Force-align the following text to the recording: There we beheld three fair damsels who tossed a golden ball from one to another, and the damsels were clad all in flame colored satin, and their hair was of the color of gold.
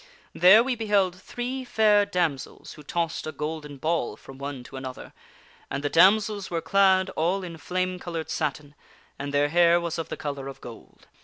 There 0.33 0.63
we 0.63 0.73
beheld 0.73 1.15
three 1.21 1.63
fair 1.63 2.07
damsels 2.07 2.73
who 2.73 2.81
tossed 2.81 3.27
a 3.27 3.31
golden 3.31 3.77
ball 3.77 4.17
from 4.17 4.39
one 4.39 4.63
to 4.63 4.75
another, 4.75 5.13
and 5.69 5.83
the 5.83 5.91
damsels 5.91 6.49
were 6.49 6.59
clad 6.59 7.11
all 7.11 7.43
in 7.43 7.57
flame 7.57 7.99
colored 7.99 8.31
satin, 8.31 8.73
and 9.19 9.31
their 9.31 9.49
hair 9.49 9.79
was 9.79 9.99
of 9.99 10.09
the 10.09 10.17
color 10.17 10.47
of 10.47 10.59
gold. 10.59 11.05